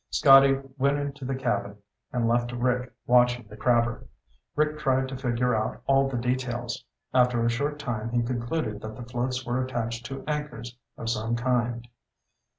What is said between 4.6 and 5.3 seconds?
tried to